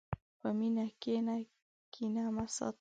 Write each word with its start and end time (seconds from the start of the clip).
په 0.39 0.47
مینه 0.57 0.85
کښېنه، 1.01 1.35
کینه 1.93 2.23
مه 2.35 2.45
ساته. 2.55 2.69